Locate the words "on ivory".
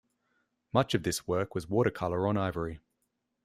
2.27-2.79